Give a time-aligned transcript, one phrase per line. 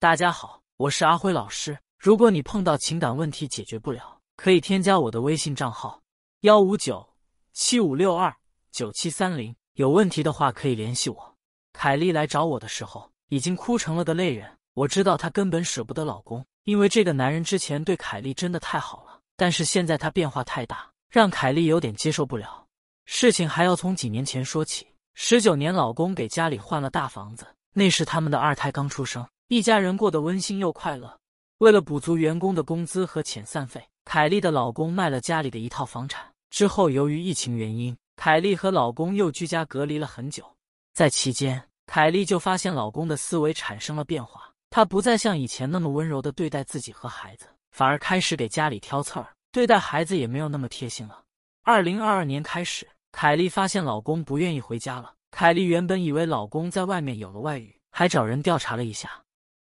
[0.00, 1.76] 大家好，我是阿辉老师。
[1.98, 6.00] 如果你碰到情感问题解决不了，可以添加我的微信账号：
[6.42, 7.04] 幺五九
[7.52, 8.32] 七五六二
[8.70, 9.52] 九七三零。
[9.72, 11.36] 有问题的话可以联系我。
[11.72, 14.48] 凯莉来找我的时候，已经哭成了个泪人。
[14.74, 19.20] 我知道她根本舍不得老公，因为这个男人之前对凯莉真的太好了。
[19.36, 22.64] 但是现在他变化太大，让凯莉有点接受不了。
[23.04, 24.86] 事情还要从几年前说起。
[25.14, 31.18] 十九年，老公给家里换了大房子，那时他们的二胎刚出生，一家人过得温馨又快乐。
[31.56, 36.22] 为了补足员工的工资和遣散费，凯莉的老公卖了家里的一套房产。
[36.50, 40.44] 之后，由于疫情原因，凯莉和老公又居家隔离了很久。
[40.92, 47.46] 在期间，凯莉就发现老公的思维产生了变化，他不再像以前那么温柔的对待自己和孩子。
[47.70, 51.22] 反而开始给家里挑刺儿，对待孩子也没有那么贴心了。
[51.62, 55.14] 二零二二年开始，凯莉发现老公不愿意回家了。
[55.30, 59.10] 凯莉原本以为老公在外面有了外遇，还找人调查了一下，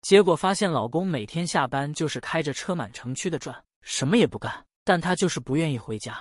[0.01, 6.17] 结果发现老公每天下班就是开着车满城区的转，什么也不干，但他就是不愿意回家。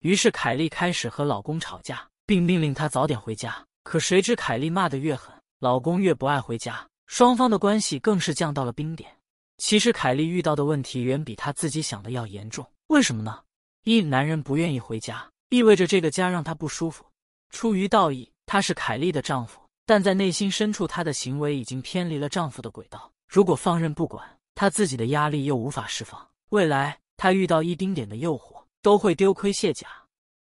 [0.00, 3.64] 于是凯莉开始和老公吵架，并命令他早点回家。
[3.84, 9.10] 可谁知凯莉骂得越狠，老公越不爱回家，双方的关系更是降到了冰点。
[9.58, 13.40] 其实凯莉遇到的问题远比她自己想的要严重，为什么呢？
[13.84, 17.04] 一男人不愿意回家，意味着这个家让她不舒服。
[17.50, 23.10] 出于道义，他是凯莉的丈夫，但在内心深处，他的行为已经偏离了丈夫的轨道。
[23.28, 29.86] 如果放任不管，他自己的压力又无法释放，未来他遇到一丁点的诱惑，都会丢盔卸甲。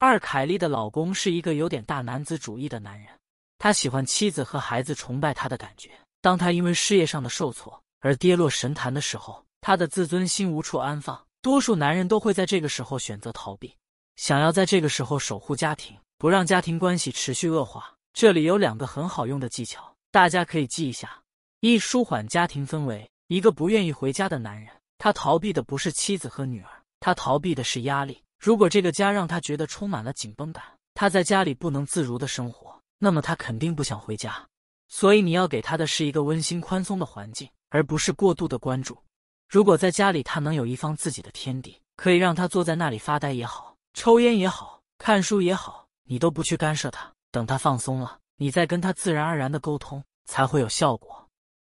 [0.01, 3.09] 二凯莉的老公是一个有点大男子主义的男人，
[3.59, 5.91] 他喜欢妻子和孩子崇拜他的感觉。
[6.21, 11.25] 当他因为事业上的受挫，而跌落神坛的时候，他的自尊心无处安放。
[11.41, 13.77] 多数男人都会在这个时候选择逃避，
[14.17, 17.95] 想要在这个时候守护家庭，不让家庭关系持续恶化。
[18.13, 21.22] 这里有两个很好用的技巧，大家可以记一下：
[21.65, 23.09] 一、舒缓家庭氛围。
[23.29, 24.69] 一个不愿意回家的男人，
[24.99, 28.21] 他逃避的不是妻子和女儿，他逃避的是压力。
[28.41, 34.45] 如果这个家让他觉得充满了紧绷感，他在家里不能自如的生活，那么他肯定不想回家。
[34.89, 37.49] 所以你要给他的是一个温馨宽松的环境。
[37.71, 38.99] 而不是过度的关注。
[39.49, 47.11] 如果在家里他能有一方自己的天地，可以让他坐在那里发呆也好，抽烟也好，看书也好，你都不去干涉他。
[47.31, 51.22] 等他放松了，你再跟他自然而然的沟通，才会有效果。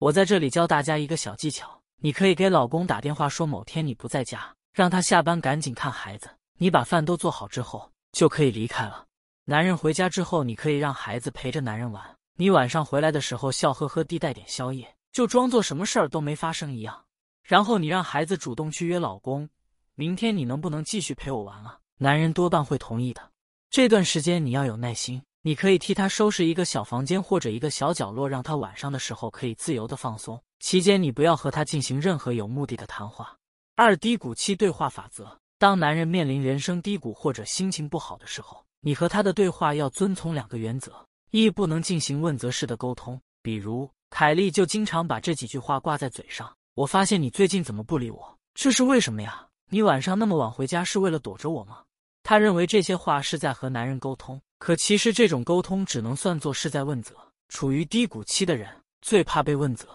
[0.02, 6.28] 我在这里教大家一个小技巧：你可以给老公打电话说某天你不在家，让他下班赶紧看孩子。
[6.58, 9.06] 你把饭都做好之后，就可以离开了。
[9.44, 12.02] 男人回家之后，你可以让孩子陪着男人玩。
[12.36, 14.92] 你晚上回来的时候，笑呵呵地带点宵夜。
[15.12, 17.04] 就装作什么事儿都没发生一样，
[17.44, 19.48] 然后你让孩子主动去约老公，
[19.94, 21.78] 明天你能不能继续陪我玩啊？
[21.98, 23.22] 男人多半会同意的。
[23.70, 30.40] 这段时间你要有耐心，你可以替他收拾一个小房间或者一个小角落，让他晚上的时候可以自由的放松。
[30.60, 33.36] 期间你不要和他进行任何有目的的谈话。
[33.74, 40.92] 二低谷期对话法则：当男人面临人生低谷或者心情不好的时候，你和他的对话要遵从两个原则：
[41.32, 43.90] 一不能进行问责式的沟通，比如。
[44.10, 46.54] 凯莉就经常把这几句话挂在嘴上。
[46.74, 48.38] 我发现你最近怎么不理我？
[48.54, 49.48] 这是为什么呀？
[49.70, 51.78] 你晚上那么晚回家是为了躲着我吗？
[52.22, 57.16] 她认为这些话是在和男人沟通，可其实这种沟通只能算作是在问责。
[57.48, 59.88] 处于低谷期的人最怕被问责，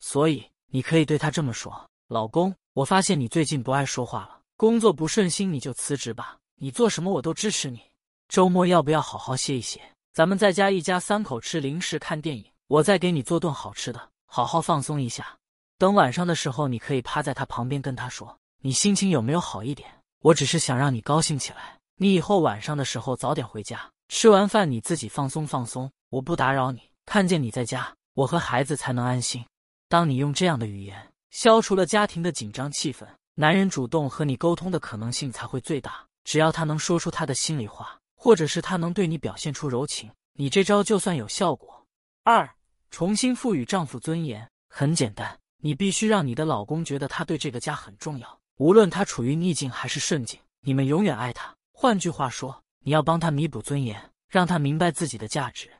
[0.00, 7.80] 所以你可以对他这么说：“老公，我发现你最近不爱说话了，工作不顺心你就辞职吧，你做什么我都支持你。
[8.26, 9.80] 周末要不要好好歇一歇？
[10.12, 15.38] 咱们在家一家三口吃零食看电影。”我再给你做顿好吃的，好好放松一下。
[15.78, 19.88] 等晚上的时候，你可以趴在他旁边跟他说：“你心情有没有好一点？
[20.22, 21.78] 我只是想让你高兴起来。
[22.00, 26.80] 你以后晚上的时候早点回家，吃完饭你自己放松放松，我不打扰你。
[27.06, 29.44] 看见你在家，我和孩子才能安心。”
[29.88, 36.04] 当你用这样的语言消除了家庭的紧张气氛，男人主动和你沟通的可能性才会最大。
[36.24, 41.86] 只要他能说出他的心里话，或者是他能对你表现出柔情，你这招就算有效果。
[42.24, 42.48] 二。
[42.90, 51.54] 重新赋予丈夫尊严很简单，你必须让你的老公觉得他对这个家很重要，无论他处于逆境还是顺境，你们永远爱他。
[51.72, 55.70] 换句话说，你要帮他弥补尊严，让他明白自己的价值。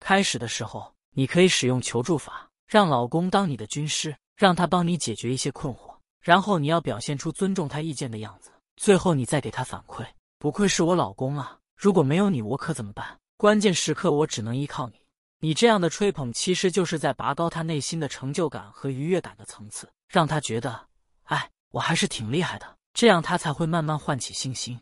[0.00, 10.06] 开始的时候，你可以使用求助法，让老公当你的军师，让他帮你解决一些困惑，然后你要表现出尊重他意见的样子，最后你再给他反馈。
[10.38, 11.58] 不愧是我老公啊！
[11.74, 13.18] 如果没有你，我可怎么办？
[13.38, 15.00] 关键时刻我只能依靠你。
[15.40, 20.88] 你这样的吹捧，其实就是在拔高他内心的成就感和愉悦感的层次，让他觉得，
[21.22, 24.78] 哎，我还是挺厉害的，这样他才会慢慢唤起信心。